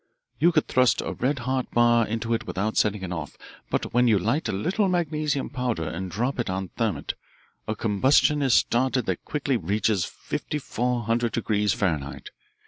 You 0.39 0.51
could 0.51 0.67
thrust 0.67 1.01
a 1.01 1.13
red 1.13 1.37
hot 1.45 1.69
bar 1.69 2.07
into 2.07 2.33
it 2.33 2.47
without 2.47 2.75
setting 2.75 3.03
it 3.03 3.11
off, 3.13 3.37
but 3.69 3.93
when 3.93 4.07
you 4.07 4.17
light 4.17 4.49
a 4.49 4.51
little 4.51 4.87
magnesium 4.89 5.51
powder 5.51 5.87
and 5.87 6.09
drop 6.09 6.39
it 6.39 6.49
on 6.49 6.69
thermit, 6.69 7.13
a 7.67 7.75
combustion 7.75 8.41
is 8.41 8.55
started 8.55 9.05
that 9.05 9.23
quickly 9.25 9.57
reaches 9.57 10.03
fifty 10.05 10.57
four 10.57 11.03
hundred 11.03 11.33
degrees 11.33 11.73
Fahrenheit. 11.73 12.31